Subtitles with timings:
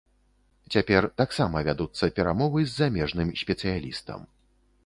[0.75, 4.19] Цяпер таксама вядуцца перамовы з замежным спецыялістам.